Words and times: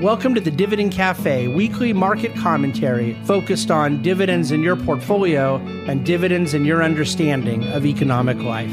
Welcome 0.00 0.34
to 0.34 0.40
the 0.40 0.50
Dividend 0.50 0.90
Cafe, 0.90 1.48
weekly 1.48 1.92
market 1.92 2.34
commentary 2.34 3.12
focused 3.24 3.70
on 3.70 4.02
dividends 4.02 4.50
in 4.50 4.62
your 4.62 4.74
portfolio 4.74 5.56
and 5.86 6.04
dividends 6.04 6.54
in 6.54 6.64
your 6.64 6.82
understanding 6.82 7.64
of 7.68 7.84
economic 7.84 8.38
life. 8.38 8.72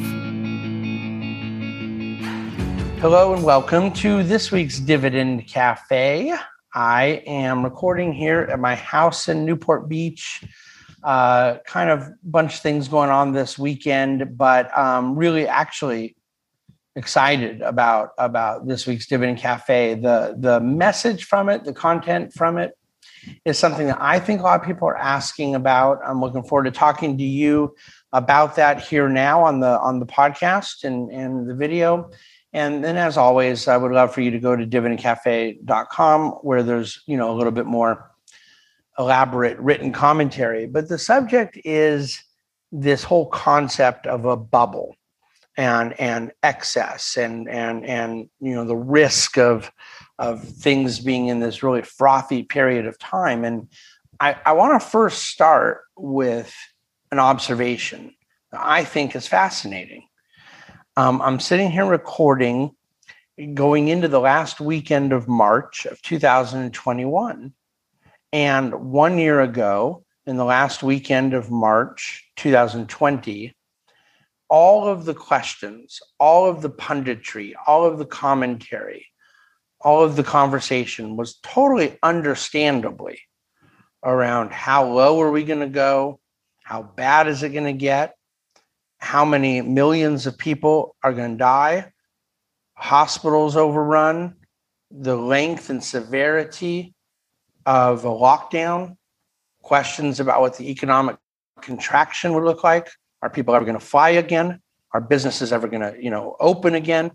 Hello 2.99 3.33
and 3.33 3.43
welcome 3.43 3.91
to 3.95 4.23
this 4.23 4.49
week's 4.51 4.79
Dividend 4.79 5.45
Cafe. 5.45 6.33
I 6.73 7.03
am 7.27 7.63
recording 7.63 8.13
here 8.13 8.47
at 8.49 8.59
my 8.59 8.75
house 8.75 9.27
in 9.27 9.45
Newport 9.45 9.89
Beach. 9.89 10.43
Uh, 11.03 11.57
kind 11.65 11.89
of 11.89 12.09
bunch 12.23 12.55
of 12.55 12.59
things 12.61 12.87
going 12.87 13.09
on 13.09 13.33
this 13.33 13.59
weekend, 13.59 14.37
but 14.37 14.75
um, 14.75 15.15
really 15.15 15.45
actually 15.45 16.15
excited 16.95 17.61
about 17.61 18.09
about 18.17 18.67
this 18.67 18.85
week's 18.87 19.07
Dividend 19.07 19.37
Cafe. 19.37 19.95
The 19.95 20.35
the 20.37 20.59
message 20.59 21.25
from 21.25 21.49
it, 21.49 21.63
the 21.63 21.73
content 21.73 22.33
from 22.33 22.57
it, 22.57 22.77
is 23.45 23.57
something 23.57 23.87
that 23.87 23.97
I 23.99 24.19
think 24.19 24.41
a 24.41 24.43
lot 24.43 24.59
of 24.59 24.65
people 24.65 24.87
are 24.87 24.97
asking 24.97 25.55
about. 25.55 25.99
I'm 26.05 26.21
looking 26.21 26.43
forward 26.43 26.65
to 26.65 26.71
talking 26.71 27.17
to 27.17 27.23
you 27.23 27.75
about 28.11 28.55
that 28.55 28.81
here 28.81 29.09
now 29.09 29.43
on 29.43 29.59
the 29.59 29.79
on 29.79 29.99
the 29.99 30.05
podcast 30.05 30.83
and 30.83 31.11
and 31.11 31.49
the 31.49 31.55
video. 31.55 32.09
And 32.51 32.83
then, 32.83 32.97
as 32.97 33.15
always, 33.15 33.67
I 33.67 33.77
would 33.77 33.91
love 33.91 34.11
for 34.11 34.21
you 34.21 34.31
to 34.31 34.39
go 34.39 34.55
to 34.55 34.65
dividendcafe.com 34.65 36.31
where 36.41 36.63
there's 36.63 37.03
you 37.05 37.17
know 37.17 37.31
a 37.31 37.35
little 37.35 37.51
bit 37.51 37.65
more 37.65 38.11
elaborate 38.97 39.57
written 39.59 39.93
commentary. 39.93 40.65
But 40.65 40.89
the 40.89 40.97
subject 40.97 41.57
is 41.63 42.21
this 42.71 43.03
whole 43.03 43.27
concept 43.27 44.07
of 44.07 44.25
a 44.25 44.35
bubble 44.35 44.95
and 45.59 45.99
and 45.99 46.31
excess 46.41 47.17
and 47.17 47.49
and 47.49 47.85
and 47.85 48.29
you 48.39 48.55
know 48.55 48.63
the 48.63 48.77
risk 48.77 49.37
of 49.37 49.69
of 50.17 50.41
things 50.41 50.99
being 50.99 51.27
in 51.27 51.41
this 51.41 51.61
really 51.61 51.81
frothy 51.81 52.43
period 52.43 52.87
of 52.87 52.97
time. 52.97 53.43
And 53.43 53.67
i 54.21 54.37
i 54.45 54.53
want 54.53 54.81
to 54.81 54.87
first 54.87 55.23
start 55.25 55.81
with 55.97 56.55
an 57.11 57.19
observation 57.19 58.15
that 58.51 58.61
i 58.63 58.85
think 58.85 59.15
is 59.17 59.27
fascinating. 59.27 60.07
Um, 60.95 61.21
i'm 61.21 61.41
sitting 61.41 61.69
here 61.69 61.85
recording 61.85 62.71
going 63.53 63.89
into 63.89 64.07
the 64.07 64.21
last 64.21 64.61
weekend 64.61 65.11
of 65.11 65.27
march 65.27 65.85
of 65.85 66.01
2021 66.03 67.53
and 68.31 68.73
one 68.75 69.17
year 69.17 69.41
ago 69.41 70.05
in 70.25 70.37
the 70.37 70.45
last 70.45 70.83
weekend 70.83 71.33
of 71.33 71.51
march 71.51 72.25
2020 72.37 73.53
all 74.49 74.87
of 74.87 75.05
the 75.05 75.13
questions, 75.13 75.99
all 76.19 76.49
of 76.49 76.61
the 76.61 76.69
punditry, 76.69 77.53
all 77.67 77.85
of 77.85 77.99
the 77.99 78.05
commentary, 78.05 79.05
all 79.79 80.03
of 80.03 80.15
the 80.15 80.23
conversation 80.23 81.15
was 81.15 81.35
totally 81.43 81.97
understandably 82.03 83.19
around 84.03 84.51
how 84.51 84.85
low 84.85 85.21
are 85.21 85.31
we 85.31 85.43
going 85.43 85.59
to 85.59 85.67
go? 85.67 86.19
How 86.63 86.81
bad 86.81 87.27
is 87.27 87.43
it 87.43 87.49
going 87.49 87.65
to 87.65 87.73
get? 87.73 88.15
How 88.97 89.23
many 89.23 89.61
millions 89.61 90.27
of 90.27 90.37
people 90.37 90.95
are 91.03 91.13
going 91.13 91.31
to 91.31 91.37
die? 91.37 91.91
Hospitals 92.73 93.55
overrun, 93.55 94.35
the 94.91 95.15
length 95.15 95.69
and 95.69 95.83
severity 95.83 96.93
of 97.65 98.03
a 98.03 98.09
lockdown, 98.09 98.97
questions 99.61 100.19
about 100.19 100.41
what 100.41 100.57
the 100.57 100.69
economic 100.71 101.17
contraction 101.61 102.33
would 102.33 102.43
look 102.43 102.63
like, 102.63 102.89
are 103.21 103.29
people 103.29 103.55
ever 103.55 103.65
going 103.65 103.79
to 103.79 103.85
fly 103.85 104.09
again? 104.09 104.61
Are 104.93 105.01
businesses 105.01 105.53
ever 105.53 105.67
going 105.67 105.81
to, 105.81 105.95
you 106.01 106.09
know, 106.09 106.35
open 106.39 106.75
again? 106.75 107.11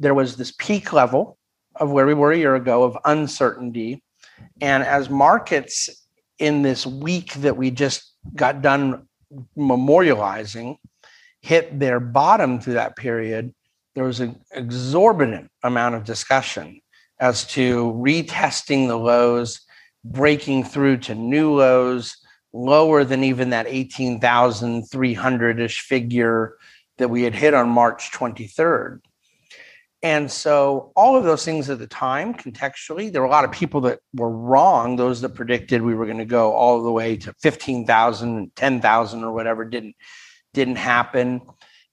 There 0.00 0.14
was 0.14 0.36
this 0.36 0.52
peak 0.52 0.92
level 0.92 1.38
of 1.76 1.90
where 1.90 2.06
we 2.06 2.14
were 2.14 2.32
a 2.32 2.38
year 2.38 2.54
ago 2.54 2.82
of 2.84 2.98
uncertainty. 3.04 4.02
And 4.60 4.82
as 4.82 5.10
markets 5.10 5.88
in 6.38 6.62
this 6.62 6.86
week 6.86 7.34
that 7.34 7.56
we 7.56 7.70
just 7.70 8.12
got 8.34 8.62
done 8.62 9.06
memorializing 9.56 10.76
hit 11.40 11.78
their 11.78 12.00
bottom 12.00 12.60
through 12.60 12.74
that 12.74 12.96
period, 12.96 13.54
there 13.94 14.04
was 14.04 14.20
an 14.20 14.40
exorbitant 14.52 15.50
amount 15.62 15.94
of 15.94 16.04
discussion 16.04 16.80
as 17.20 17.44
to 17.46 17.92
retesting 17.92 18.88
the 18.88 18.96
lows, 18.96 19.60
breaking 20.04 20.64
through 20.64 20.96
to 20.96 21.14
new 21.14 21.52
lows, 21.52 22.16
lower 22.54 23.04
than 23.04 23.24
even 23.24 23.50
that 23.50 23.66
18,300 23.68 25.60
ish 25.60 25.80
figure 25.80 26.56
that 26.98 27.08
we 27.08 27.24
had 27.24 27.34
hit 27.34 27.52
on 27.52 27.68
March 27.68 28.12
23rd. 28.12 29.00
And 30.02 30.30
so, 30.30 30.92
all 30.94 31.16
of 31.16 31.24
those 31.24 31.46
things 31.46 31.70
at 31.70 31.78
the 31.78 31.86
time, 31.86 32.34
contextually, 32.34 33.10
there 33.10 33.22
were 33.22 33.26
a 33.26 33.30
lot 33.30 33.44
of 33.44 33.52
people 33.52 33.80
that 33.82 34.00
were 34.14 34.30
wrong. 34.30 34.96
Those 34.96 35.22
that 35.22 35.30
predicted 35.30 35.80
we 35.80 35.94
were 35.94 36.04
going 36.04 36.18
to 36.18 36.26
go 36.26 36.52
all 36.52 36.82
the 36.82 36.92
way 36.92 37.16
to 37.16 37.32
15,000, 37.40 38.54
10,000 38.54 39.24
or 39.24 39.32
whatever 39.32 39.64
didn't 39.64 39.96
didn't 40.52 40.76
happen. 40.76 41.40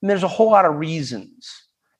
And 0.01 0.09
there's 0.09 0.23
a 0.23 0.27
whole 0.27 0.51
lot 0.51 0.65
of 0.65 0.75
reasons. 0.75 1.49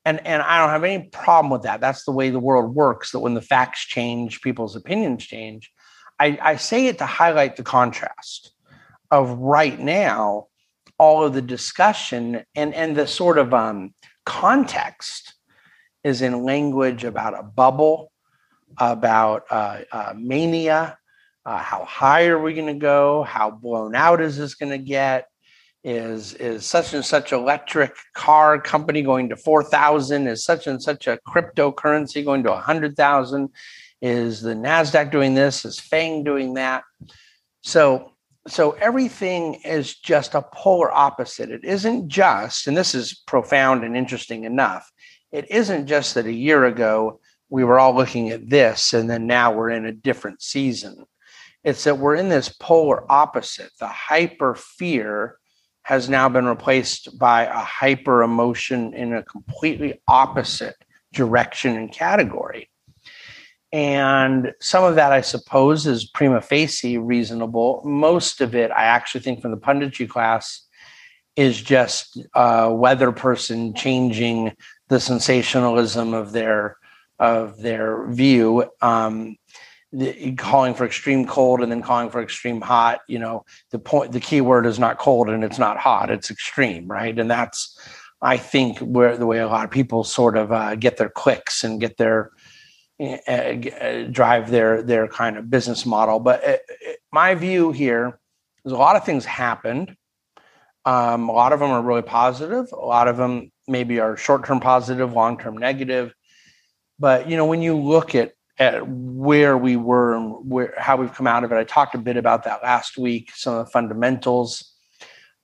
And, 0.04 0.26
and 0.26 0.42
I 0.42 0.60
don't 0.60 0.70
have 0.70 0.84
any 0.84 1.08
problem 1.10 1.50
with 1.50 1.64
that. 1.64 1.80
That's 1.80 2.04
the 2.04 2.12
way 2.12 2.30
the 2.30 2.40
world 2.40 2.76
works, 2.76 3.12
that 3.12 3.20
when 3.20 3.34
the 3.34 3.42
facts 3.42 3.86
change, 3.86 4.42
people's 4.42 4.76
opinions 4.76 5.26
change. 5.26 5.72
I, 6.22 6.38
I 6.40 6.56
say 6.58 6.86
it 6.86 7.00
to 7.00 7.06
highlight 7.08 7.56
the 7.56 7.64
contrast 7.64 8.52
of 9.09 9.32
right 9.40 9.80
now, 9.80 10.48
all 11.00 11.26
of 11.26 11.34
the 11.34 11.42
discussion 11.42 12.44
and, 12.54 12.76
and 12.76 12.96
the 12.96 13.08
sort 13.08 13.40
of 13.40 13.56
um, 13.56 13.96
context 14.24 15.34
is 16.04 16.22
in 16.22 16.44
language 16.44 17.04
about 17.06 17.40
a 17.40 17.42
bubble, 17.42 18.12
about 18.78 19.46
uh, 19.50 19.80
uh, 19.92 20.14
mania, 20.16 20.96
uh, 21.44 21.58
how 21.58 21.86
high 21.86 22.28
are 22.28 22.40
we 22.40 22.54
going 22.54 22.68
to 22.68 22.76
go? 22.76 23.24
How 23.24 23.50
blown 23.50 23.96
out 23.96 24.22
is 24.22 24.38
this 24.38 24.54
going 24.54 24.72
to 24.72 24.78
get? 24.78 25.28
Is 25.84 26.36
is 26.36 26.64
such 26.64 26.94
and 26.94 27.04
such 27.04 27.31
electric 27.31 27.96
car 28.14 28.62
company 28.62 29.02
going 29.02 29.30
to 29.30 29.36
four 29.36 29.64
thousand? 29.64 30.28
Is 30.28 30.46
such 30.46 30.68
and 30.68 30.80
such 30.80 31.08
a 31.08 31.18
cryptocurrency 31.28 32.24
going 32.24 32.44
to 32.44 32.54
a 32.54 32.60
hundred 32.60 32.96
thousand? 32.96 33.50
Is 34.01 34.41
the 34.41 34.53
Nasdaq 34.53 35.12
doing 35.12 35.35
this? 35.35 35.63
Is 35.63 35.79
Fang 35.79 36.23
doing 36.23 36.56
that? 36.56 36.84
So, 37.62 38.13
so 38.47 38.72
everything 38.72 39.56
is 39.63 39.95
just 39.95 40.34
a 40.34 40.41
polar 40.41 40.91
opposite. 40.91 41.51
It 41.51 41.63
isn't 41.63 42.07
just, 42.07 42.66
and 42.66 42.75
this 42.75 42.95
is 42.95 43.22
profound 43.28 43.84
and 43.84 43.95
interesting 43.95 44.45
enough. 44.45 44.91
It 45.31 45.51
isn't 45.51 45.85
just 45.85 46.16
that 46.16 46.25
a 46.25 46.34
year 46.34 46.66
ago 46.66 47.19
we 47.50 47.63
were 47.63 47.78
all 47.78 47.94
looking 47.94 48.31
at 48.31 48.50
this, 48.50 48.94
and 48.94 49.09
then 49.09 49.28
now 49.28 49.51
we're 49.51 49.69
in 49.69 49.85
a 49.85 49.91
different 49.91 50.41
season. 50.41 51.06
It's 51.63 51.83
that 51.83 52.00
we're 52.00 52.16
in 52.16 52.29
this 52.29 52.50
polar 52.50 53.09
opposite. 53.12 53.69
The 53.79 53.88
hyper 53.88 54.56
fear 54.56 55.38
has 55.83 56.09
now 56.09 56.28
been 56.29 56.45
replaced 56.45 57.19
by 57.19 57.44
a 57.44 57.59
hyper 57.59 58.23
emotion 58.23 58.94
in 58.95 59.13
a 59.13 59.23
completely 59.23 60.01
opposite 60.07 60.75
direction 61.13 61.75
and 61.78 61.91
category. 61.91 62.71
And 63.74 64.54
some 64.59 64.84
of 64.84 64.96
that, 64.96 65.14
I 65.14 65.22
suppose, 65.22 65.88
is 65.88 66.06
prima 66.06 66.42
facie 66.42 66.98
reasonable. 66.98 67.82
Most 67.86 68.42
of 68.42 68.54
it, 68.54 68.70
I 68.72 68.84
actually 68.84 69.22
think 69.22 69.42
from 69.42 69.52
the 69.52 69.58
punditry 69.58 70.09
class, 70.09 70.68
is 71.38 71.62
just 71.62 72.20
a 72.36 72.74
weather 72.74 73.12
person 73.12 73.74
changing 73.74 74.54
the 74.90 75.00
sensationalism 75.00 76.14
of 76.14 76.34
their 76.34 76.78
of 77.20 77.62
their 77.62 78.08
view, 78.08 78.66
um, 78.81 79.38
the, 79.94 80.34
calling 80.34 80.74
for 80.74 80.86
extreme 80.86 81.26
cold 81.26 81.62
and 81.62 81.72
then 81.72 81.84
calling 81.84 82.10
for 82.10 82.22
extreme 82.22 82.60
hot. 82.60 83.02
You 83.08 83.20
know, 83.20 83.46
the 83.70 83.80
point, 83.80 84.12
the 84.12 84.20
key 84.20 84.42
word 84.42 84.66
is 84.66 84.80
not 84.80 84.98
cold 84.98 85.30
and 85.30 85.44
it's 85.44 85.60
not 85.60 85.78
hot; 85.78 86.10
it's 86.10 86.30
extreme, 86.30 86.88
right? 86.88 87.18
And 87.18 87.31
that's, 87.31 87.80
I 88.22 88.36
think, 88.36 88.80
where 88.80 89.16
the 89.16 89.28
way 89.28 89.40
a 89.40 89.48
lot 89.48 89.64
of 89.64 89.72
people 89.72 90.04
sort 90.04 90.36
of 90.36 90.52
uh, 90.52 90.76
get 90.76 90.98
their 90.98 91.10
clicks 91.10 91.64
and 91.64 91.80
get 91.80 91.96
their 91.96 92.31
uh, 93.01 94.03
drive 94.12 94.51
their 94.51 94.83
their 94.83 95.07
kind 95.07 95.38
of 95.38 95.50
business 95.50 95.86
model. 95.86 96.19
But 96.19 96.44
it, 96.44 96.62
it, 96.81 97.00
my 97.12 97.36
view 97.36 97.71
here 97.71 98.19
is 98.65 98.71
a 98.71 98.77
lot 98.77 98.95
of 98.95 99.06
things 99.06 99.25
happened. 99.25 99.95
Um, 100.86 101.30
a 101.30 101.31
lot 101.31 101.53
of 101.53 101.59
them 101.59 101.71
are 101.71 101.81
really 101.81 102.01
positive. 102.01 102.71
A 102.71 102.75
lot 102.75 103.07
of 103.07 103.18
them 103.18 103.51
maybe 103.68 104.00
are 104.00 104.18
short 104.18 104.45
term 104.45 104.59
positive, 104.59 105.13
long 105.13 105.38
term 105.38 105.57
negative. 105.57 106.13
But 107.00 107.30
you 107.30 107.38
know, 107.38 107.45
when 107.45 107.62
you 107.62 107.75
look 107.75 108.13
at 108.15 108.33
at 108.59 108.88
where 108.88 109.57
we 109.57 109.75
were 109.75 110.15
and 110.15 110.36
where 110.50 110.74
how 110.77 110.97
we've 110.97 111.13
come 111.13 111.27
out 111.27 111.44
of 111.44 111.51
it, 111.51 111.56
I 111.56 111.63
talked 111.63 111.95
a 111.95 112.00
bit 112.00 112.18
about 112.18 112.44
that 112.44 112.62
last 112.62 112.97
week. 112.97 113.31
Some 113.33 113.56
of 113.56 113.65
the 113.65 113.71
fundamentals. 113.71 114.74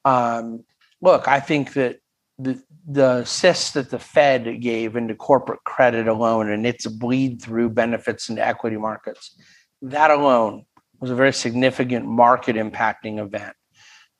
Um, 0.05 0.63
look, 1.01 1.27
I 1.27 1.39
think 1.39 1.73
that 1.73 1.99
the 2.39 2.61
the 2.87 3.17
assist 3.17 3.73
that 3.73 3.89
the 3.89 3.99
Fed 3.99 4.61
gave 4.61 4.95
into 4.95 5.15
corporate 5.15 5.63
credit 5.63 6.07
alone 6.07 6.49
and 6.49 6.65
its 6.65 6.85
bleed 6.85 7.41
through 7.41 7.69
benefits 7.69 8.29
into 8.29 8.45
equity 8.45 8.77
markets, 8.77 9.39
that 9.81 10.11
alone 10.11 10.65
was 10.99 11.11
a 11.11 11.15
very 11.15 11.33
significant 11.33 12.05
market 12.05 12.55
impacting 12.55 13.19
event. 13.19 13.55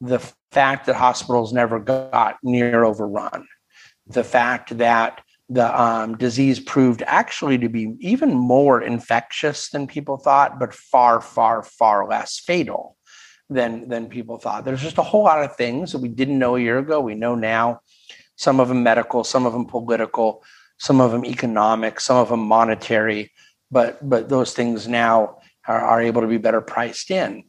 The 0.02 0.20
fact 0.52 0.86
that 0.86 0.96
hospitals 0.96 1.54
never 1.54 1.80
got 1.80 2.38
near 2.44 2.84
overrun, 2.84 3.48
the 4.08 4.24
fact 4.24 4.78
that 4.78 5.22
the 5.50 5.82
um, 5.82 6.18
disease 6.18 6.60
proved 6.60 7.04
actually 7.06 7.58
to 7.60 7.70
be 7.70 7.96
even 8.00 8.34
more 8.34 8.82
infectious 8.82 9.70
than 9.70 9.88
people 9.88 10.18
thought, 10.18 10.60
but 10.60 10.74
far, 10.74 11.22
far, 11.22 11.64
far 11.64 12.08
less 12.08 12.40
fatal 12.40 12.98
than 13.50 13.88
than 13.88 14.08
people 14.08 14.38
thought. 14.38 14.66
There's 14.66 14.82
just 14.82 14.98
a 14.98 15.04
whole 15.04 15.24
lot 15.24 15.44
of 15.44 15.56
things 15.56 15.94
that 15.94 16.00
we 16.00 16.10
didn't 16.10 16.40
know 16.40 16.58
a 16.58 16.60
year 16.60 16.80
ago. 16.80 17.00
We 17.00 17.16
know 17.16 17.36
now. 17.36 17.80
Some 18.38 18.60
of 18.60 18.70
them 18.70 18.84
medical, 18.84 19.24
some 19.24 19.46
of 19.46 19.54
them 19.54 19.66
political, 19.66 20.44
some 20.78 21.02
of 21.02 21.12
them 21.12 21.26
economic, 21.26 22.00
some 22.00 22.18
of 22.18 22.30
them 22.30 22.40
monetary. 22.40 23.32
But 23.70 24.08
but 24.08 24.30
those 24.30 24.54
things 24.54 24.88
now 24.88 25.40
are, 25.68 25.82
are 25.82 26.02
able 26.02 26.22
to 26.22 26.28
be 26.28 26.38
better 26.38 26.62
priced 26.62 27.12
in. 27.12 27.44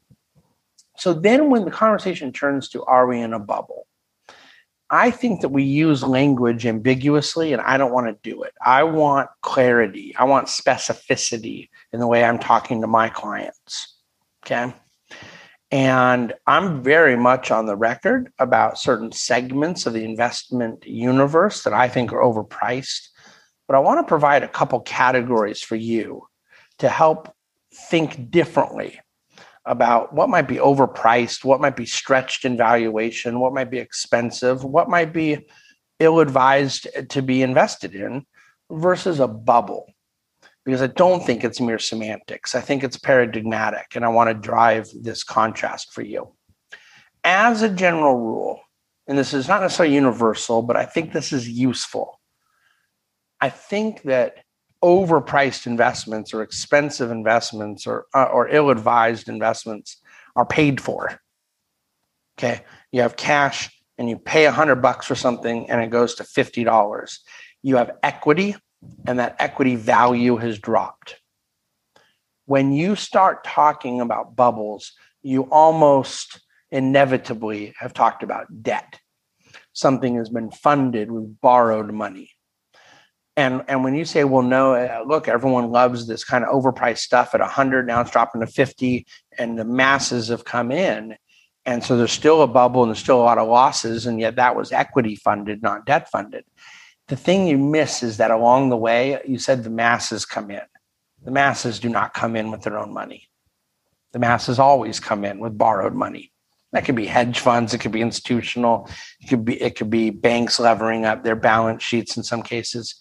So 0.96 1.14
then, 1.14 1.50
when 1.50 1.64
the 1.64 1.70
conversation 1.70 2.32
turns 2.32 2.68
to 2.70 2.82
are 2.84 3.06
we 3.06 3.20
in 3.20 3.32
a 3.32 3.38
bubble? 3.38 3.86
I 4.90 5.10
think 5.10 5.42
that 5.42 5.50
we 5.50 5.62
use 5.64 6.02
language 6.02 6.64
ambiguously, 6.66 7.52
and 7.52 7.60
I 7.62 7.76
don't 7.76 7.92
want 7.92 8.06
to 8.06 8.30
do 8.30 8.42
it. 8.42 8.54
I 8.64 8.82
want 8.82 9.28
clarity. 9.42 10.14
I 10.16 10.24
want 10.24 10.48
specificity 10.48 11.68
in 11.92 12.00
the 12.00 12.06
way 12.06 12.24
I'm 12.24 12.38
talking 12.38 12.80
to 12.80 12.86
my 12.86 13.10
clients. 13.10 13.96
Okay. 14.44 14.72
And 15.70 16.32
I'm 16.46 16.82
very 16.82 17.16
much 17.16 17.50
on 17.50 17.66
the 17.66 17.76
record 17.76 18.32
about 18.38 18.78
certain 18.78 19.12
segments 19.12 19.84
of 19.84 19.92
the 19.92 20.04
investment 20.04 20.86
universe 20.86 21.62
that 21.64 21.74
I 21.74 21.88
think 21.88 22.12
are 22.12 22.22
overpriced. 22.22 23.08
But 23.66 23.76
I 23.76 23.80
want 23.80 24.00
to 24.00 24.08
provide 24.08 24.42
a 24.42 24.48
couple 24.48 24.80
categories 24.80 25.60
for 25.62 25.76
you 25.76 26.26
to 26.78 26.88
help 26.88 27.34
think 27.74 28.30
differently 28.30 28.98
about 29.66 30.14
what 30.14 30.30
might 30.30 30.48
be 30.48 30.56
overpriced, 30.56 31.44
what 31.44 31.60
might 31.60 31.76
be 31.76 31.84
stretched 31.84 32.46
in 32.46 32.56
valuation, 32.56 33.38
what 33.38 33.52
might 33.52 33.70
be 33.70 33.78
expensive, 33.78 34.64
what 34.64 34.88
might 34.88 35.12
be 35.12 35.46
ill 35.98 36.20
advised 36.20 36.88
to 37.10 37.20
be 37.20 37.42
invested 37.42 37.94
in 37.94 38.24
versus 38.70 39.20
a 39.20 39.28
bubble. 39.28 39.92
Because 40.68 40.82
I 40.82 40.88
don't 40.88 41.24
think 41.24 41.44
it's 41.44 41.62
mere 41.62 41.78
semantics. 41.78 42.54
I 42.54 42.60
think 42.60 42.84
it's 42.84 42.98
paradigmatic, 42.98 43.86
and 43.94 44.04
I 44.04 44.08
want 44.08 44.28
to 44.28 44.34
drive 44.34 44.86
this 45.00 45.24
contrast 45.24 45.94
for 45.94 46.02
you. 46.02 46.34
As 47.24 47.62
a 47.62 47.70
general 47.70 48.16
rule, 48.18 48.60
and 49.06 49.16
this 49.16 49.32
is 49.32 49.48
not 49.48 49.62
necessarily 49.62 49.94
universal, 49.94 50.60
but 50.60 50.76
I 50.76 50.84
think 50.84 51.14
this 51.14 51.32
is 51.32 51.48
useful. 51.48 52.20
I 53.40 53.48
think 53.48 54.02
that 54.02 54.44
overpriced 54.84 55.66
investments 55.66 56.34
or 56.34 56.42
expensive 56.42 57.10
investments 57.10 57.86
or 57.86 58.04
uh, 58.12 58.24
or 58.24 58.50
ill-advised 58.50 59.30
investments 59.30 59.96
are 60.36 60.44
paid 60.44 60.82
for. 60.82 61.18
Okay, 62.38 62.60
you 62.92 63.00
have 63.00 63.16
cash 63.16 63.70
and 63.96 64.10
you 64.10 64.18
pay 64.18 64.44
a 64.44 64.52
hundred 64.52 64.82
bucks 64.82 65.06
for 65.06 65.14
something 65.14 65.70
and 65.70 65.80
it 65.80 65.88
goes 65.88 66.16
to 66.16 66.24
fifty 66.24 66.62
dollars. 66.62 67.20
You 67.62 67.76
have 67.76 67.92
equity, 68.02 68.54
and 69.06 69.18
that 69.18 69.36
equity 69.38 69.76
value 69.76 70.36
has 70.36 70.58
dropped. 70.58 71.16
When 72.46 72.72
you 72.72 72.96
start 72.96 73.44
talking 73.44 74.00
about 74.00 74.36
bubbles, 74.36 74.92
you 75.22 75.42
almost 75.50 76.40
inevitably 76.70 77.74
have 77.78 77.92
talked 77.92 78.22
about 78.22 78.62
debt. 78.62 78.98
Something 79.72 80.16
has 80.16 80.28
been 80.28 80.50
funded 80.50 81.10
with 81.10 81.40
borrowed 81.40 81.92
money 81.92 82.30
and 83.38 83.62
and 83.68 83.84
when 83.84 83.94
you 83.94 84.04
say, 84.04 84.24
well, 84.24 84.42
no, 84.42 84.74
uh, 84.74 85.04
look, 85.06 85.28
everyone 85.28 85.70
loves 85.70 86.08
this 86.08 86.24
kind 86.24 86.44
of 86.44 86.50
overpriced 86.50 86.98
stuff 86.98 87.36
at 87.36 87.40
100, 87.40 87.86
now 87.86 88.00
it's 88.00 88.10
dropping 88.10 88.40
to 88.40 88.48
50, 88.48 89.06
and 89.38 89.56
the 89.56 89.64
masses 89.64 90.26
have 90.26 90.44
come 90.44 90.72
in. 90.72 91.14
And 91.64 91.84
so 91.84 91.96
there's 91.96 92.10
still 92.10 92.42
a 92.42 92.48
bubble 92.48 92.82
and 92.82 92.90
there's 92.90 92.98
still 92.98 93.20
a 93.20 93.22
lot 93.22 93.38
of 93.38 93.46
losses, 93.46 94.06
and 94.06 94.18
yet 94.18 94.36
that 94.36 94.56
was 94.56 94.72
equity 94.72 95.14
funded, 95.14 95.62
not 95.62 95.86
debt 95.86 96.10
funded. 96.10 96.44
The 97.08 97.16
thing 97.16 97.46
you 97.46 97.58
miss 97.58 98.02
is 98.02 98.18
that 98.18 98.30
along 98.30 98.68
the 98.68 98.76
way, 98.76 99.20
you 99.26 99.38
said 99.38 99.64
the 99.64 99.70
masses 99.70 100.24
come 100.24 100.50
in. 100.50 100.62
The 101.24 101.30
masses 101.30 101.80
do 101.80 101.88
not 101.88 102.14
come 102.14 102.36
in 102.36 102.50
with 102.50 102.62
their 102.62 102.78
own 102.78 102.92
money. 102.92 103.28
The 104.12 104.18
masses 104.18 104.58
always 104.58 105.00
come 105.00 105.24
in 105.24 105.38
with 105.38 105.58
borrowed 105.58 105.94
money. 105.94 106.32
That 106.72 106.84
could 106.84 106.96
be 106.96 107.06
hedge 107.06 107.40
funds, 107.40 107.72
it 107.72 107.80
could 107.80 107.92
be 107.92 108.02
institutional, 108.02 108.88
it 109.20 109.28
could 109.28 109.44
be 109.44 109.60
it 109.60 109.74
could 109.76 109.88
be 109.88 110.10
banks 110.10 110.60
levering 110.60 111.06
up 111.06 111.24
their 111.24 111.36
balance 111.36 111.82
sheets 111.82 112.16
in 112.16 112.22
some 112.22 112.42
cases 112.42 112.94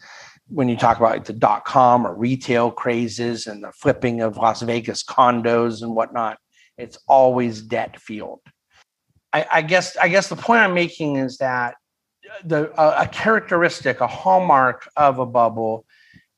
when 0.47 0.69
you 0.69 0.77
talk 0.77 0.97
about 0.97 1.25
the 1.25 1.33
dot 1.33 1.65
com 1.65 2.07
or 2.07 2.15
retail 2.15 2.71
crazes 2.71 3.47
and 3.47 3.63
the 3.63 3.71
flipping 3.73 4.21
of 4.21 4.37
Las 4.37 4.61
Vegas 4.61 5.03
condos 5.03 5.81
and 5.81 5.95
whatnot, 5.95 6.37
it's 6.77 6.97
always 7.07 7.61
debt 7.61 7.99
fueled. 7.99 8.39
I, 9.33 9.45
I 9.51 9.61
guess 9.61 9.97
I 9.97 10.07
guess 10.07 10.29
the 10.29 10.35
point 10.35 10.61
I'm 10.61 10.73
making 10.73 11.17
is 11.17 11.37
that 11.37 11.75
the 12.43 12.71
a, 12.79 13.03
a 13.03 13.07
characteristic, 13.07 14.01
a 14.01 14.07
hallmark 14.07 14.89
of 14.95 15.19
a 15.19 15.25
bubble, 15.25 15.85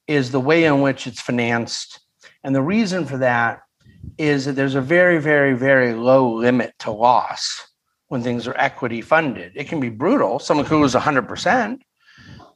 is 0.07 0.31
the 0.31 0.39
way 0.39 0.65
in 0.65 0.81
which 0.81 1.07
it's 1.07 1.21
financed, 1.21 1.99
and 2.43 2.55
the 2.55 2.61
reason 2.61 3.05
for 3.05 3.17
that 3.17 3.61
is 4.17 4.45
that 4.45 4.53
there's 4.53 4.75
a 4.75 4.81
very 4.81 5.19
very 5.19 5.53
very 5.53 5.93
low 5.93 6.33
limit 6.33 6.73
to 6.79 6.91
loss 6.91 7.67
when 8.07 8.23
things 8.23 8.47
are 8.47 8.57
equity 8.57 9.01
funded. 9.01 9.51
It 9.55 9.67
can 9.67 9.79
be 9.79 9.89
brutal. 9.89 10.39
Someone 10.39 10.65
who 10.65 10.83
is 10.83 10.93
100 10.93 11.27
percent 11.27 11.83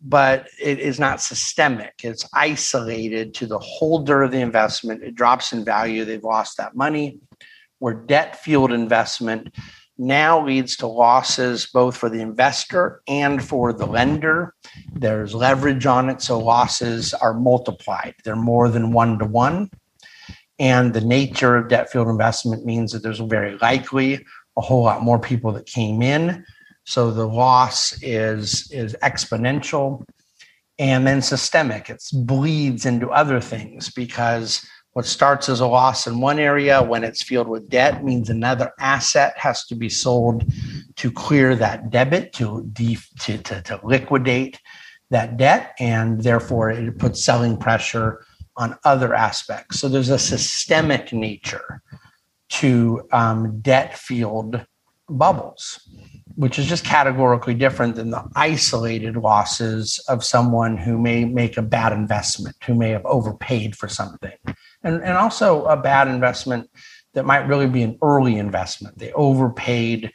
but 0.04 0.50
it 0.62 0.80
is 0.80 1.00
not 1.00 1.22
systemic. 1.22 1.94
It's 2.04 2.28
isolated 2.34 3.34
to 3.36 3.46
the 3.46 3.60
holder 3.60 4.22
of 4.22 4.32
the 4.32 4.42
investment. 4.42 5.02
It 5.02 5.16
drops 5.16 5.54
in 5.54 5.64
value. 5.64 6.04
They've 6.04 6.24
lost 6.24 6.58
that 6.58 6.76
money. 6.76 7.20
Where 7.80 7.94
debt 7.94 8.42
fueled 8.44 8.74
investment 8.74 9.56
now 10.08 10.44
leads 10.46 10.76
to 10.78 10.88
losses 10.88 11.68
both 11.74 11.98
for 11.98 12.10
the 12.10 12.22
investor 12.22 13.02
and 13.08 13.44
for 13.44 13.74
the 13.74 13.86
lender. 13.86 14.54
There's 14.94 15.34
leverage 15.34 15.86
on 15.86 16.10
it, 16.10 16.22
so 16.22 16.40
losses 16.40 17.14
are 17.14 17.34
multiplied. 17.34 18.16
They're 18.24 18.36
more 18.36 18.70
than 18.70 18.92
one 18.92 19.20
to 19.20 19.26
one. 19.26 19.70
And 20.60 20.94
the 20.94 21.02
nature 21.02 21.56
of 21.56 21.70
debt 21.70 21.92
fueled 21.92 22.08
investment 22.08 22.66
means 22.66 22.92
that 22.92 23.04
there's 23.04 23.20
very 23.20 23.58
likely 23.58 24.26
a 24.58 24.62
whole 24.62 24.84
lot 24.84 25.02
more 25.02 25.20
people 25.20 25.52
that 25.54 25.66
came 25.66 26.02
in 26.02 26.46
so 26.86 27.12
the 27.12 27.28
loss 27.28 27.98
is 28.02 28.70
is 28.72 28.96
exponential 29.02 30.04
and 30.80 31.06
then 31.08 31.22
systemic. 31.22 31.90
It 31.90 32.04
bleeds 32.14 32.86
into 32.86 33.10
other 33.10 33.40
things 33.40 33.90
because 33.90 34.66
what 34.94 35.06
starts 35.06 35.50
as 35.50 35.60
a 35.60 35.68
loss 35.68 36.08
in 36.08 36.22
one 36.22 36.40
area 36.40 36.82
when 36.82 37.04
it's 37.04 37.22
filled 37.22 37.48
with 37.48 37.70
debt 37.70 38.04
means 38.04 38.30
another 38.30 38.72
asset 38.80 39.34
has 39.38 39.66
to 39.66 39.76
be 39.76 39.90
sold 39.90 40.44
to 40.96 41.12
clear 41.12 41.56
that 41.56 41.90
debit 41.90 42.32
to, 42.34 42.64
def, 42.74 43.10
to, 43.20 43.38
to, 43.40 43.62
to 43.64 43.80
liquidate 43.84 44.60
that 45.10 45.38
debt 45.38 45.76
and 45.80 46.22
therefore 46.22 46.72
it 46.72 46.98
puts 46.98 47.24
selling 47.24 47.58
pressure 47.58 48.26
on 48.56 48.78
other 48.86 49.14
aspects 49.14 49.80
so 49.80 49.90
there's 49.90 50.10
a 50.10 50.20
systemic 50.20 51.12
nature 51.12 51.82
to 52.50 53.02
um, 53.12 53.60
debt 53.62 53.98
fueled 53.98 54.64
bubbles 55.10 55.88
which 56.36 56.58
is 56.58 56.66
just 56.66 56.84
categorically 56.84 57.54
different 57.54 57.96
than 57.96 58.10
the 58.10 58.24
isolated 58.36 59.16
losses 59.16 60.04
of 60.08 60.24
someone 60.24 60.78
who 60.78 60.98
may 60.98 61.26
make 61.26 61.58
a 61.58 61.62
bad 61.62 61.94
investment, 61.94 62.56
who 62.66 62.74
may 62.74 62.90
have 62.90 63.06
overpaid 63.06 63.76
for 63.76 63.88
something. 63.88 64.32
And, 64.84 65.02
and 65.02 65.18
also 65.18 65.66
a 65.66 65.78
bad 65.78 66.08
investment 66.08 66.70
that 67.14 67.26
might 67.26 67.48
really 67.48 67.68
be 67.68 67.84
an 67.84 67.98
early 68.02 68.38
investment. 68.38 68.98
They 68.98 69.12
overpaid 69.14 70.12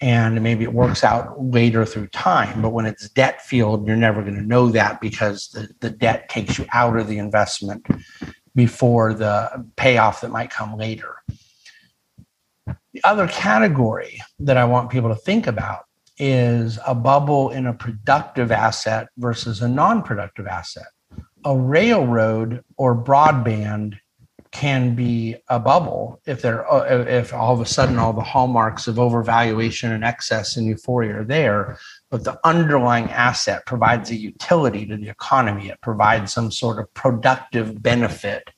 and 0.00 0.42
maybe 0.42 0.64
it 0.64 0.72
works 0.72 1.04
out 1.04 1.42
later 1.42 1.84
through 1.84 2.06
time. 2.08 2.62
But 2.62 2.70
when 2.70 2.86
it's 2.86 3.08
debt 3.10 3.42
fueled, 3.42 3.86
you're 3.86 3.96
never 3.96 4.22
going 4.22 4.36
to 4.36 4.42
know 4.42 4.68
that 4.70 5.00
because 5.00 5.48
the, 5.48 5.68
the 5.80 5.90
debt 5.90 6.28
takes 6.30 6.58
you 6.58 6.66
out 6.72 6.96
of 6.96 7.06
the 7.06 7.18
investment 7.18 7.86
before 8.54 9.12
the 9.12 9.66
payoff 9.76 10.22
that 10.22 10.30
might 10.30 10.50
come 10.50 10.76
later. 10.76 11.16
The 12.66 13.04
other 13.04 13.28
category 13.28 14.20
that 14.40 14.56
I 14.56 14.64
want 14.64 14.90
people 14.90 15.10
to 15.10 15.14
think 15.14 15.46
about 15.46 15.84
is 16.18 16.78
a 16.86 16.94
bubble 16.94 17.50
in 17.50 17.66
a 17.66 17.74
productive 17.74 18.50
asset 18.50 19.08
versus 19.16 19.62
a 19.62 19.68
non 19.68 20.02
productive 20.02 20.46
asset. 20.46 20.86
A 21.44 21.56
railroad 21.56 22.62
or 22.76 22.94
broadband 22.94 23.98
can 24.52 24.96
be 24.96 25.36
a 25.48 25.60
bubble 25.60 26.20
if 26.26 26.42
they're 26.42 26.66
if 27.08 27.32
all 27.32 27.54
of 27.54 27.60
a 27.60 27.66
sudden 27.66 27.98
all 27.98 28.12
the 28.12 28.20
hallmarks 28.20 28.88
of 28.88 28.96
overvaluation 28.96 29.94
and 29.94 30.02
excess 30.02 30.56
and 30.56 30.66
euphoria 30.66 31.20
are 31.20 31.24
there 31.24 31.78
but 32.10 32.24
the 32.24 32.38
underlying 32.44 33.08
asset 33.10 33.64
provides 33.66 34.10
a 34.10 34.16
utility 34.16 34.84
to 34.84 34.96
the 34.96 35.08
economy. 35.08 35.68
It 35.68 35.80
provides 35.80 36.32
some 36.32 36.50
sort 36.50 36.80
of 36.80 36.92
productive 36.92 37.80
benefit 37.80 38.50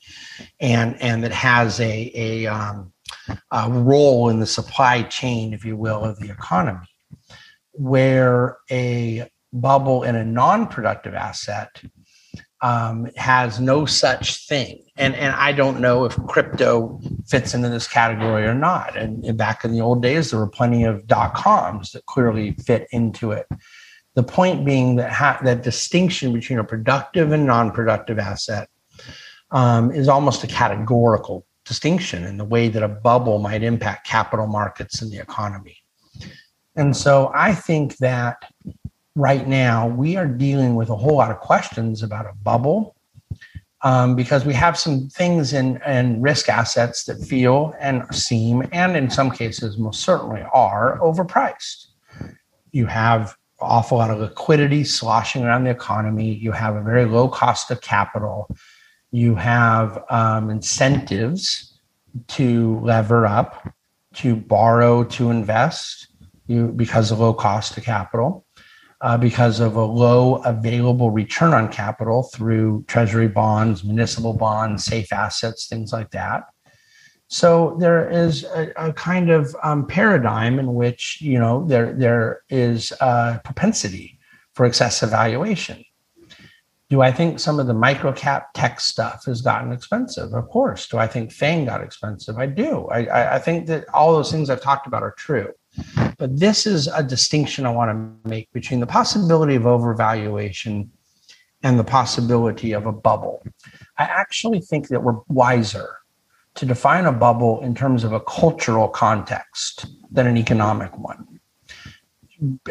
and 0.58 1.00
and 1.00 1.24
it 1.24 1.32
has 1.32 1.78
a 1.80 2.10
a 2.14 2.46
um, 2.46 2.92
uh, 3.50 3.68
role 3.70 4.30
in 4.30 4.40
the 4.40 4.46
supply 4.46 5.02
chain, 5.02 5.52
if 5.52 5.64
you 5.64 5.76
will, 5.76 6.02
of 6.02 6.18
the 6.18 6.30
economy, 6.30 6.86
where 7.72 8.56
a 8.70 9.28
bubble 9.52 10.02
in 10.02 10.16
a 10.16 10.24
non 10.24 10.66
productive 10.66 11.14
asset 11.14 11.68
um, 12.62 13.10
has 13.16 13.60
no 13.60 13.84
such 13.84 14.46
thing. 14.46 14.84
And, 14.96 15.14
and 15.16 15.34
I 15.34 15.52
don't 15.52 15.80
know 15.80 16.04
if 16.04 16.16
crypto 16.28 17.00
fits 17.26 17.54
into 17.54 17.68
this 17.68 17.88
category 17.88 18.44
or 18.44 18.54
not. 18.54 18.96
And, 18.96 19.36
back 19.36 19.64
in 19.64 19.72
the 19.72 19.80
old 19.80 20.02
days, 20.02 20.30
there 20.30 20.38
were 20.38 20.46
plenty 20.46 20.84
of 20.84 21.06
dot 21.06 21.34
coms 21.34 21.90
that 21.92 22.06
clearly 22.06 22.52
fit 22.52 22.86
into 22.92 23.32
it. 23.32 23.46
The 24.14 24.22
point 24.22 24.64
being 24.64 24.96
that 24.96 25.10
ha- 25.10 25.40
that 25.42 25.62
distinction 25.62 26.32
between 26.32 26.58
a 26.58 26.64
productive 26.64 27.32
and 27.32 27.46
non-productive 27.46 28.18
asset 28.18 28.68
um, 29.50 29.90
is 29.90 30.08
almost 30.08 30.44
a 30.44 30.46
categorical 30.46 31.46
distinction 31.64 32.24
in 32.24 32.36
the 32.36 32.44
way 32.44 32.68
that 32.68 32.82
a 32.82 32.88
bubble 32.88 33.38
might 33.38 33.62
impact 33.62 34.06
capital 34.06 34.46
markets 34.46 35.00
and 35.00 35.10
the 35.10 35.18
economy. 35.18 35.78
And 36.76 36.96
so 36.96 37.30
I 37.34 37.54
think 37.54 37.96
that 37.98 38.44
right 39.14 39.46
now 39.46 39.86
we 39.86 40.16
are 40.16 40.26
dealing 40.26 40.74
with 40.74 40.88
a 40.88 40.96
whole 40.96 41.16
lot 41.16 41.30
of 41.30 41.38
questions 41.38 42.02
about 42.02 42.26
a 42.26 42.32
bubble 42.42 42.96
um, 43.82 44.14
because 44.14 44.44
we 44.44 44.54
have 44.54 44.78
some 44.78 45.08
things 45.08 45.52
in, 45.52 45.80
in 45.86 46.22
risk 46.22 46.48
assets 46.48 47.04
that 47.04 47.20
feel 47.20 47.74
and 47.80 48.02
seem, 48.14 48.66
and 48.72 48.96
in 48.96 49.10
some 49.10 49.30
cases 49.30 49.76
most 49.76 50.00
certainly 50.00 50.42
are, 50.52 50.98
overpriced. 51.00 51.86
You 52.70 52.86
have 52.86 53.36
awful 53.60 53.98
lot 53.98 54.10
of 54.10 54.18
liquidity 54.18 54.84
sloshing 54.84 55.44
around 55.44 55.64
the 55.64 55.70
economy. 55.70 56.32
You 56.34 56.52
have 56.52 56.76
a 56.76 56.80
very 56.80 57.04
low 57.04 57.28
cost 57.28 57.70
of 57.70 57.80
capital. 57.80 58.48
You 59.10 59.34
have 59.34 60.02
um, 60.10 60.50
incentives 60.50 61.78
to 62.28 62.78
lever 62.80 63.26
up, 63.26 63.72
to 64.14 64.36
borrow, 64.36 65.04
to 65.04 65.30
invest 65.30 66.08
you, 66.46 66.68
because 66.68 67.10
of 67.10 67.20
low 67.20 67.34
cost 67.34 67.76
of 67.76 67.84
capital 67.84 68.44
uh, 69.02 69.18
because 69.18 69.58
of 69.58 69.74
a 69.74 69.84
low 69.84 70.36
available 70.36 71.10
return 71.10 71.52
on 71.52 71.70
capital 71.70 72.22
through 72.22 72.84
treasury 72.86 73.28
bonds, 73.28 73.82
municipal 73.82 74.32
bonds, 74.32 74.84
safe 74.84 75.12
assets, 75.12 75.66
things 75.66 75.92
like 75.92 76.10
that. 76.12 76.44
So 77.26 77.76
there 77.80 78.08
is 78.08 78.44
a, 78.44 78.72
a 78.76 78.92
kind 78.92 79.30
of 79.30 79.56
um, 79.62 79.86
paradigm 79.86 80.58
in 80.58 80.74
which 80.74 81.18
you 81.20 81.38
know 81.38 81.66
there 81.66 81.92
there 81.94 82.42
is 82.48 82.92
a 83.00 83.40
propensity 83.42 84.18
for 84.54 84.66
excessive 84.66 85.10
valuation. 85.10 85.84
Do 86.88 87.00
I 87.00 87.10
think 87.10 87.40
some 87.40 87.58
of 87.58 87.66
the 87.66 87.72
microcap 87.72 88.44
tech 88.54 88.78
stuff 88.78 89.24
has 89.24 89.40
gotten 89.40 89.72
expensive? 89.72 90.34
Of 90.34 90.48
course. 90.50 90.86
Do 90.86 90.98
I 90.98 91.06
think 91.06 91.32
FANG 91.32 91.64
got 91.64 91.82
expensive? 91.82 92.36
I 92.36 92.44
do. 92.44 92.86
I, 92.88 93.06
I, 93.06 93.34
I 93.36 93.38
think 93.38 93.66
that 93.68 93.86
all 93.94 94.12
those 94.12 94.30
things 94.30 94.50
I've 94.50 94.60
talked 94.60 94.86
about 94.86 95.02
are 95.02 95.14
true. 95.16 95.54
But 96.18 96.38
this 96.38 96.66
is 96.66 96.86
a 96.86 97.02
distinction 97.02 97.66
I 97.66 97.70
want 97.70 97.90
to 97.90 98.28
make 98.28 98.52
between 98.52 98.80
the 98.80 98.86
possibility 98.86 99.54
of 99.54 99.62
overvaluation 99.62 100.88
and 101.62 101.78
the 101.78 101.84
possibility 101.84 102.72
of 102.72 102.86
a 102.86 102.92
bubble. 102.92 103.42
I 103.98 104.04
actually 104.04 104.60
think 104.60 104.88
that 104.88 105.02
we're 105.02 105.20
wiser 105.28 105.96
to 106.54 106.66
define 106.66 107.06
a 107.06 107.12
bubble 107.12 107.62
in 107.62 107.74
terms 107.74 108.04
of 108.04 108.12
a 108.12 108.20
cultural 108.20 108.88
context 108.88 109.86
than 110.10 110.26
an 110.26 110.36
economic 110.36 110.96
one. 110.98 111.40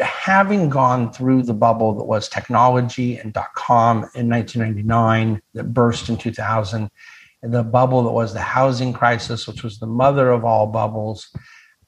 Having 0.00 0.68
gone 0.68 1.12
through 1.12 1.42
the 1.42 1.54
bubble 1.54 1.94
that 1.94 2.04
was 2.04 2.28
technology 2.28 3.16
and 3.16 3.32
dot 3.32 3.54
com 3.54 3.98
in 4.14 4.28
1999, 4.28 5.40
that 5.54 5.72
burst 5.72 6.08
in 6.10 6.18
2000, 6.18 6.90
and 7.42 7.54
the 7.54 7.64
bubble 7.64 8.04
that 8.04 8.12
was 8.12 8.34
the 8.34 8.40
housing 8.40 8.92
crisis, 8.92 9.48
which 9.48 9.64
was 9.64 9.78
the 9.78 9.86
mother 9.86 10.30
of 10.30 10.44
all 10.44 10.66
bubbles, 10.66 11.34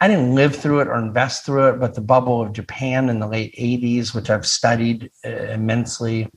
I 0.05 0.09
didn't 0.09 0.35
live 0.35 0.55
through 0.55 0.81
it 0.81 0.89
or 0.89 0.99
invest 0.99 1.47
through 1.47 1.69
it, 1.69 1.81
but 1.81 1.95
the 1.95 2.03
bubble 2.03 2.43
of 2.43 2.53
Japan 2.53 3.09
in 3.09 3.21
the 3.21 3.27
late 3.27 3.55
80s, 3.59 4.15
which 4.15 4.29
I've 4.29 4.47
studied 4.47 5.11
uh, 5.25 5.31
immensely, 5.31 6.29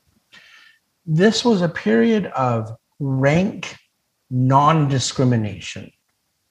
this 1.06 1.44
was 1.44 1.62
a 1.62 1.68
period 1.68 2.28
of 2.28 2.72
rank 3.02 3.76
non 4.30 4.88
discrimination 4.88 5.92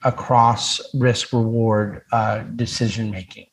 across 0.04 0.78
risk 0.92 1.32
reward 1.32 2.02
uh, 2.12 2.40
decision 2.54 3.10
making. 3.10 3.46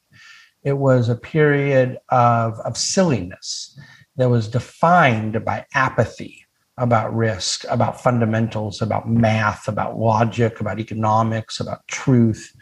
It 0.63 0.77
was 0.77 1.07
a 1.07 1.15
period 1.15 1.99
of, 2.09 2.59
of 2.65 2.75
silliness 2.75 3.79
that 4.17 4.29
was 4.29 4.49
defined 4.49 5.45
by 5.45 5.65
apathy 5.73 6.45
about 6.77 7.15
risk, 7.15 7.63
about 7.69 8.01
fundamentals, 8.01 8.81
about 8.81 9.07
math, 9.07 9.69
about 9.69 9.97
logic, 9.97 10.59
about 10.59 10.81
economics, 10.81 11.61
about 11.61 11.87
truth 11.87 12.53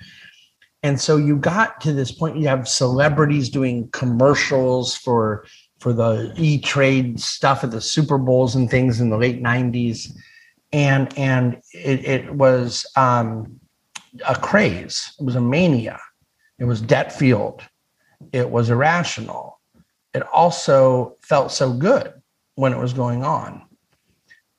and 0.83 0.99
so 0.99 1.17
you 1.17 1.37
got 1.37 1.79
to 1.81 1.93
this 1.93 2.11
point 2.11 2.37
you 2.37 2.47
have 2.47 2.67
celebrities 2.67 3.49
doing 3.49 3.89
commercials 3.91 4.95
for 4.95 5.45
for 5.79 5.93
the 5.93 6.31
e-trade 6.37 7.19
stuff 7.19 7.63
at 7.63 7.71
the 7.71 7.81
super 7.81 8.17
bowls 8.17 8.55
and 8.55 8.69
things 8.69 9.01
in 9.01 9.09
the 9.09 9.17
late 9.17 9.41
90s 9.41 10.11
and 10.73 11.15
and 11.17 11.61
it, 11.73 12.05
it 12.05 12.33
was 12.33 12.85
um, 12.95 13.59
a 14.27 14.35
craze. 14.35 15.13
It 15.19 15.23
was 15.23 15.35
a 15.35 15.41
mania. 15.41 15.99
It 16.59 16.65
was 16.65 16.81
debt 16.81 17.11
fueled. 17.11 17.63
It 18.31 18.49
was 18.49 18.69
irrational. 18.69 19.59
It 20.13 20.23
also 20.23 21.17
felt 21.21 21.51
so 21.51 21.73
good 21.73 22.13
when 22.55 22.73
it 22.73 22.77
was 22.77 22.93
going 22.93 23.23
on. 23.23 23.63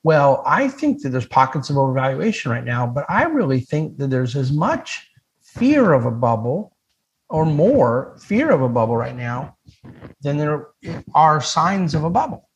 Well 0.05 0.43
i 0.45 0.67
think 0.67 1.01
that 1.01 1.09
there's 1.09 1.25
pockets 1.25 1.69
of 1.69 1.77
overvaluation 1.77 2.51
right 2.51 2.65
now 2.65 2.85
but 2.85 3.05
i 3.07 3.23
really 3.23 3.61
think 3.61 3.97
that 3.97 4.09
there's 4.09 4.35
as 4.35 4.51
much 4.51 5.09
fear 5.55 5.93
of 5.93 6.05
a 6.05 6.11
bubble 6.11 6.75
or 7.29 7.45
more 7.45 8.15
fear 8.19 8.51
of 8.51 8.61
a 8.61 8.69
bubble 8.69 8.95
right 8.95 9.15
now 9.15 9.57
than 10.21 10.37
there 10.37 10.67
are 11.13 11.41
signs 11.41 11.95
of 11.95 12.03
a 12.03 12.09
bubble. 12.09 12.49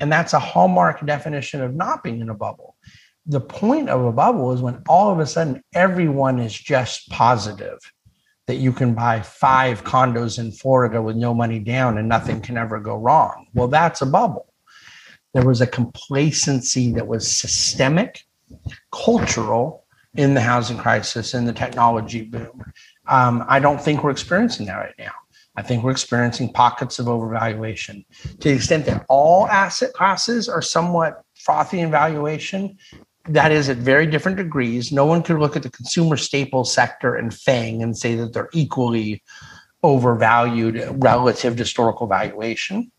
And 0.00 0.12
that's 0.12 0.32
a 0.32 0.38
hallmark 0.38 1.04
definition 1.04 1.62
of 1.62 1.74
not 1.74 2.02
being 2.02 2.20
in 2.20 2.28
a 2.28 2.34
bubble. 2.34 2.76
The 3.26 3.40
point 3.40 3.88
of 3.88 4.04
a 4.04 4.12
bubble 4.12 4.52
is 4.52 4.60
when 4.60 4.82
all 4.88 5.10
of 5.10 5.18
a 5.18 5.26
sudden 5.26 5.62
everyone 5.74 6.38
is 6.38 6.52
just 6.52 7.08
positive 7.10 7.78
that 8.46 8.56
you 8.56 8.72
can 8.72 8.94
buy 8.94 9.20
five 9.20 9.84
condos 9.84 10.38
in 10.38 10.50
Florida 10.50 11.00
with 11.00 11.16
no 11.16 11.32
money 11.32 11.58
down 11.58 11.96
and 11.98 12.08
nothing 12.08 12.40
can 12.40 12.58
ever 12.58 12.80
go 12.80 12.96
wrong. 12.96 13.46
Well, 13.54 13.68
that's 13.68 14.02
a 14.02 14.06
bubble. 14.06 14.52
There 15.32 15.46
was 15.46 15.60
a 15.60 15.66
complacency 15.66 16.92
that 16.92 17.06
was 17.06 17.30
systemic, 17.30 18.22
cultural, 18.92 19.81
in 20.14 20.34
the 20.34 20.40
housing 20.40 20.76
crisis 20.76 21.34
and 21.34 21.48
the 21.48 21.52
technology 21.52 22.22
boom. 22.22 22.62
Um, 23.06 23.44
I 23.48 23.58
don't 23.58 23.80
think 23.80 24.04
we're 24.04 24.10
experiencing 24.10 24.66
that 24.66 24.76
right 24.76 24.94
now. 24.98 25.12
I 25.56 25.62
think 25.62 25.84
we're 25.84 25.90
experiencing 25.90 26.52
pockets 26.52 26.98
of 26.98 27.06
overvaluation 27.06 28.04
to 28.40 28.48
the 28.48 28.54
extent 28.54 28.86
that 28.86 29.04
all 29.08 29.46
asset 29.48 29.92
classes 29.92 30.48
are 30.48 30.62
somewhat 30.62 31.24
frothy 31.34 31.80
in 31.80 31.90
valuation. 31.90 32.78
That 33.28 33.52
is 33.52 33.68
at 33.68 33.76
very 33.76 34.06
different 34.06 34.38
degrees. 34.38 34.92
No 34.92 35.04
one 35.04 35.22
could 35.22 35.38
look 35.38 35.56
at 35.56 35.62
the 35.62 35.70
consumer 35.70 36.16
staple 36.16 36.64
sector 36.64 37.14
and 37.14 37.34
FANG 37.34 37.82
and 37.82 37.96
say 37.96 38.14
that 38.16 38.32
they're 38.32 38.48
equally 38.52 39.22
overvalued 39.82 40.82
relative 41.02 41.54
to 41.54 41.62
historical 41.62 42.06
valuation. 42.06 42.90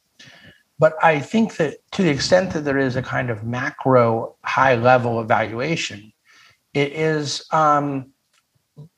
But 0.80 0.96
I 1.04 1.20
think 1.20 1.58
that 1.58 1.78
to 1.94 2.04
the 2.04 2.10
extent 2.10 2.52
that 2.54 2.62
there 2.62 2.78
is 2.78 2.96
a 2.96 3.02
kind 3.02 3.30
of 3.30 3.44
macro 3.44 4.36
high 4.44 4.76
level 4.76 5.20
evaluation, 5.22 6.13
it 6.74 6.94
is 6.94 7.46
um, 7.52 8.12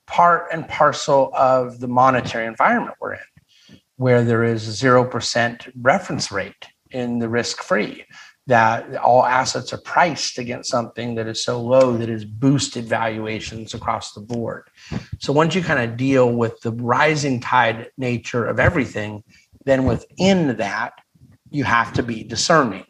part 0.07 0.47
and 0.51 0.67
parcel 0.67 1.31
of 1.33 1.79
the 1.79 1.87
monetary 1.87 2.47
environment 2.47 2.95
we're 2.99 3.13
in, 3.13 3.79
where 3.97 4.23
there 4.23 4.43
is 4.43 4.67
a 4.67 4.85
0% 4.85 5.71
reference 5.81 6.31
rate 6.31 6.67
in 6.91 7.19
the 7.19 7.27
risk 7.27 7.61
free, 7.61 8.05
that 8.47 8.95
all 8.97 9.25
assets 9.25 9.73
are 9.73 9.79
priced 9.79 10.37
against 10.37 10.69
something 10.69 11.15
that 11.15 11.27
is 11.27 11.43
so 11.43 11.59
low 11.61 11.97
that 11.97 12.09
has 12.09 12.23
boosted 12.23 12.85
valuations 12.85 13.73
across 13.73 14.13
the 14.13 14.21
board. 14.21 14.69
So 15.19 15.33
once 15.33 15.55
you 15.55 15.63
kind 15.63 15.89
of 15.89 15.97
deal 15.97 16.31
with 16.31 16.59
the 16.61 16.71
rising 16.71 17.39
tide 17.39 17.89
nature 17.97 18.45
of 18.45 18.59
everything, 18.59 19.23
then 19.65 19.85
within 19.85 20.57
that, 20.57 20.93
you 21.49 21.63
have 21.63 21.93
to 21.93 22.03
be 22.03 22.23
discerning 22.23 22.85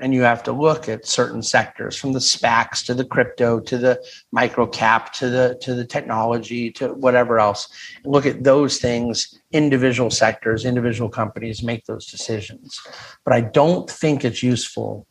and 0.00 0.12
you 0.12 0.22
have 0.22 0.42
to 0.42 0.52
look 0.52 0.88
at 0.88 1.06
certain 1.06 1.42
sectors 1.42 1.96
from 1.96 2.12
the 2.12 2.18
SPACs 2.18 2.84
to 2.86 2.94
the 2.94 3.04
crypto 3.04 3.60
to 3.60 3.78
the 3.78 4.04
micro 4.32 4.66
cap 4.66 5.12
to 5.14 5.28
the 5.28 5.58
to 5.62 5.74
the 5.74 5.84
technology 5.84 6.70
to 6.72 6.88
whatever 6.94 7.38
else. 7.38 7.68
Look 8.04 8.26
at 8.26 8.44
those 8.44 8.78
things, 8.78 9.38
individual 9.52 10.10
sectors, 10.10 10.64
individual 10.64 11.08
companies 11.08 11.62
make 11.62 11.86
those 11.86 12.06
decisions. 12.06 12.80
But 13.24 13.34
I 13.34 13.42
don't 13.42 13.88
think 13.88 14.24
it's 14.24 14.42
useful 14.42 15.06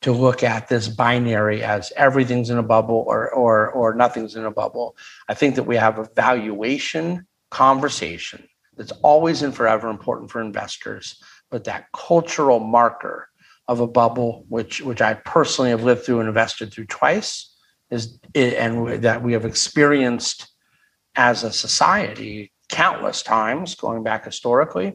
to 0.00 0.12
look 0.12 0.42
at 0.42 0.68
this 0.68 0.88
binary 0.88 1.62
as 1.62 1.92
everything's 1.96 2.50
in 2.50 2.58
a 2.58 2.62
bubble 2.62 3.04
or 3.06 3.30
or 3.30 3.70
or 3.70 3.94
nothing's 3.94 4.36
in 4.36 4.44
a 4.44 4.50
bubble. 4.50 4.96
I 5.28 5.34
think 5.34 5.54
that 5.54 5.62
we 5.62 5.76
have 5.76 5.98
a 5.98 6.08
valuation 6.14 7.26
conversation 7.50 8.48
that's 8.76 8.92
always 9.02 9.42
and 9.42 9.54
forever 9.54 9.88
important 9.88 10.30
for 10.30 10.40
investors, 10.40 11.22
but 11.50 11.64
that 11.64 11.86
cultural 11.92 12.58
marker 12.58 13.28
of 13.68 13.80
a 13.80 13.86
bubble, 13.86 14.44
which 14.48 14.80
which 14.80 15.00
I 15.00 15.14
personally 15.14 15.70
have 15.70 15.84
lived 15.84 16.04
through 16.04 16.20
and 16.20 16.28
invested 16.28 16.72
through 16.72 16.86
twice, 16.86 17.54
is 17.90 18.18
and 18.34 19.02
that 19.02 19.22
we 19.22 19.32
have 19.32 19.44
experienced 19.44 20.48
as 21.16 21.44
a 21.44 21.52
society 21.52 22.52
countless 22.68 23.22
times 23.22 23.74
going 23.74 24.02
back 24.02 24.24
historically. 24.24 24.94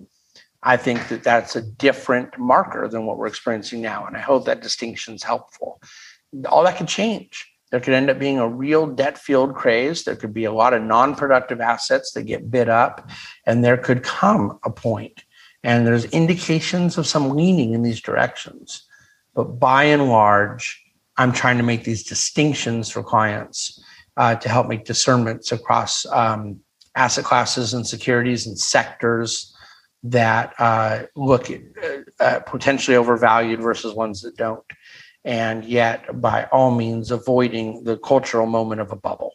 I 0.62 0.76
think 0.76 1.08
that 1.08 1.24
that's 1.24 1.56
a 1.56 1.62
different 1.62 2.38
marker 2.38 2.88
than 2.90 3.06
what 3.06 3.18
we're 3.18 3.28
experiencing 3.28 3.82
now, 3.82 4.06
and 4.06 4.18
I 4.18 4.20
hope 4.20 4.46
that 4.46 4.62
distinction 4.62 5.16
is 5.16 5.24
helpful. 5.24 5.82
All 6.48 6.64
that 6.64 6.78
could 6.78 6.88
change. 6.88 7.48
There 7.72 7.80
could 7.80 7.94
end 7.94 8.10
up 8.10 8.20
being 8.20 8.40
a 8.40 8.48
real 8.48 8.88
debt 8.88 9.18
fueled 9.18 9.56
craze. 9.56 10.04
There 10.04 10.16
could 10.16 10.34
be 10.34 10.46
a 10.46 10.52
lot 10.52 10.74
of 10.74 10.82
non 10.82 11.16
productive 11.16 11.62
assets 11.62 12.12
that 12.12 12.24
get 12.24 12.52
bid 12.52 12.68
up, 12.68 13.10
and 13.46 13.64
there 13.64 13.78
could 13.78 14.04
come 14.04 14.60
a 14.64 14.72
point 14.72 15.24
And 15.64 15.86
there's 15.86 16.06
indications 16.06 16.98
of 16.98 17.06
some 17.06 17.32
leaning 17.32 17.74
in 17.74 17.84
these 17.84 18.02
directions. 18.02 18.84
But 19.34 19.60
by 19.60 19.84
and 19.84 20.10
large, 20.10 20.82
I'm 21.18 21.34
trying 21.34 21.58
to 21.58 21.64
make 21.64 21.84
these 21.84 22.04
distinctions 22.04 22.90
for 22.90 23.04
clients 23.04 23.82
uh, 24.18 24.36
to 24.36 24.50
help 24.50 24.68
make 24.68 24.86
discernments 24.86 25.52
across 25.52 26.06
um, 26.08 26.60
asset 26.96 27.26
classes 27.26 27.74
and 27.74 27.86
securities 27.86 28.48
and 28.48 28.58
sectors 28.58 29.56
that 30.04 30.54
uh, 30.60 31.04
look 31.16 31.52
uh, 32.20 32.40
potentially 32.42 32.96
overvalued 32.96 33.62
versus 33.62 33.94
ones 33.94 34.22
that 34.22 34.38
don't. 34.38 34.64
And 35.26 35.66
yet, 35.66 36.22
by 36.22 36.46
all 36.52 36.72
means, 36.72 37.12
avoiding 37.12 37.84
the 37.84 37.98
cultural 37.98 38.46
moment 38.46 38.80
of 38.80 38.92
a 38.92 38.96
bubble. 38.96 39.34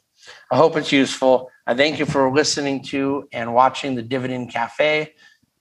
I 0.51 0.57
hope 0.57 0.77
it's 0.77 0.93
useful. 0.93 1.51
I 1.67 1.75
thank 1.75 1.99
you 1.99 2.07
for 2.07 2.33
listening 2.33 2.83
to 2.85 3.29
and 3.33 3.55
watching 3.55 3.95
the 3.95 4.03
Dividend 4.03 4.51
Cafe. 4.51 5.13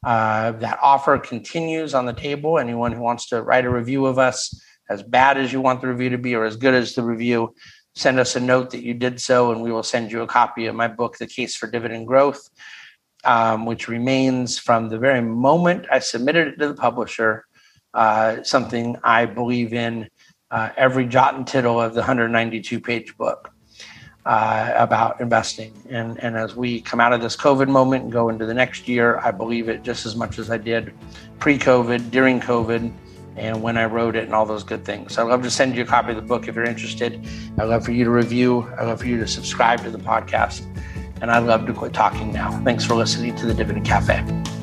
Uh, 0.04 0.52
that 0.54 0.78
offer 0.82 1.18
continues 1.18 1.94
on 1.94 2.06
the 2.06 2.14
table. 2.14 2.60
Anyone 2.60 2.92
who 2.92 3.02
wants 3.02 3.28
to 3.30 3.42
write 3.42 3.66
a 3.66 3.70
review 3.70 4.06
of 4.06 4.20
us, 4.20 4.62
as 4.90 5.02
bad 5.02 5.38
as 5.38 5.54
you 5.54 5.62
want 5.62 5.80
the 5.80 5.88
review 5.88 6.10
to 6.10 6.18
be 6.18 6.36
or 6.36 6.44
as 6.44 6.58
good 6.58 6.74
as 6.74 6.94
the 6.94 7.04
review, 7.04 7.56
send 7.96 8.20
us 8.20 8.36
a 8.36 8.40
note 8.40 8.72
that 8.72 8.84
you 8.84 8.94
did 8.94 9.22
so, 9.22 9.52
and 9.52 9.62
we 9.62 9.72
will 9.72 9.84
send 9.84 10.12
you 10.12 10.22
a 10.22 10.28
copy 10.28 10.66
of 10.66 10.76
my 10.76 10.90
book, 10.90 11.18
The 11.18 11.28
Case 11.28 11.56
for 11.56 11.68
Dividend 11.70 12.08
Growth, 12.08 12.50
um, 13.24 13.66
which 13.66 13.88
remains 13.88 14.60
from 14.60 14.90
the 14.90 14.98
very 14.98 15.22
moment 15.22 15.86
I 15.90 16.00
submitted 16.00 16.48
it 16.50 16.60
to 16.60 16.68
the 16.68 16.74
publisher, 16.74 17.46
uh, 17.94 18.44
something 18.44 18.98
I 19.04 19.26
believe 19.26 19.74
in 19.74 20.10
uh, 20.52 20.70
every 20.76 21.06
jot 21.06 21.36
and 21.36 21.48
tittle 21.48 21.80
of 21.80 21.94
the 21.94 22.02
192 22.02 22.82
page 22.82 23.16
book 23.16 23.53
uh, 24.26 24.74
about 24.76 25.20
investing. 25.20 25.74
And, 25.90 26.22
and 26.24 26.38
as 26.38 26.56
we 26.56 26.82
come 26.82 27.00
out 27.00 27.14
of 27.14 27.22
this 27.22 27.36
COVID 27.36 27.68
moment 27.68 28.04
and 28.04 28.12
go 28.12 28.30
into 28.30 28.46
the 28.46 28.54
next 28.54 28.88
year, 28.88 29.20
I 29.20 29.32
believe 29.32 29.70
it 29.70 29.84
just 29.84 30.06
as 30.06 30.16
much 30.16 30.40
as 30.40 30.50
I 30.50 30.58
did 30.58 30.94
pre 31.40 31.58
COVID, 31.58 32.12
during 32.12 32.40
COVID, 32.40 32.94
and 33.36 33.62
when 33.62 33.78
I 33.78 33.86
wrote 33.86 34.16
it, 34.16 34.26
and 34.26 34.34
all 34.34 34.46
those 34.46 34.64
good 34.64 34.86
things. 34.86 35.14
So 35.14 35.26
I'd 35.26 35.30
love 35.30 35.44
to 35.44 35.52
send 35.52 35.76
you 35.76 35.84
a 35.84 35.86
copy 35.86 36.12
of 36.12 36.16
the 36.16 36.22
book 36.22 36.48
if 36.48 36.56
you're 36.56 36.66
interested. 36.66 37.26
I'd 37.58 37.66
love 37.66 37.84
for 37.84 37.92
you 37.92 38.04
to 38.04 38.12
review, 38.12 38.72
I'd 38.78 38.86
love 38.86 39.00
for 39.00 39.08
you 39.08 39.18
to 39.20 39.28
subscribe 39.28 39.82
to 39.84 39.90
the 39.90 40.00
podcast. 40.00 40.66
And 41.22 41.32
I'd 41.32 41.44
love 41.44 41.66
to 41.68 41.74
quit 41.74 41.94
talking 41.94 42.34
now. 42.34 42.52
Thanks 42.64 42.84
for 42.84 42.96
listening 42.96 43.36
to 43.36 43.46
the 43.46 43.54
Dividend 43.54 43.86
Cafe. 43.86 44.63